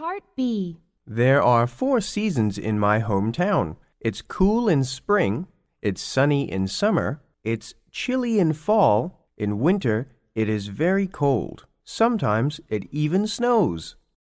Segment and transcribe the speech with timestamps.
[0.00, 0.78] Part B.
[1.06, 3.76] There are four seasons in my hometown.
[4.00, 5.46] It's cool in spring,
[5.82, 11.66] it's sunny in summer, it's chilly in fall, in winter it is very cold.
[11.84, 13.96] Sometimes it even snows.